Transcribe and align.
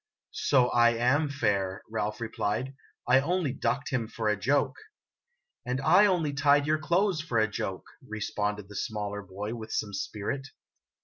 "So 0.49 0.69
I 0.69 0.93
am 0.95 1.29
fair," 1.29 1.83
Ralph 1.87 2.19
replied." 2.21 2.75
I 3.07 3.19
only 3.21 3.53
ducked 3.53 3.91
him 3.91 4.07
for 4.07 4.29
a 4.29 4.35
joke."" 4.35 4.75
And 5.67 5.79
I 5.79 6.07
only 6.07 6.33
tied 6.33 6.65
your 6.65 6.79
clothes 6.79 7.21
for 7.21 7.37
a 7.37 7.47
joke," 7.47 7.85
responded 8.07 8.67
the 8.67 8.75
smaller 8.75 9.21
boy, 9.21 9.53
with 9.53 9.71
some 9.71 9.93
spirit. 9.93 10.47